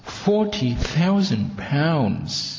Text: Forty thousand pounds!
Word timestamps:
Forty 0.05 0.73
thousand 0.73 1.55
pounds! 1.59 2.47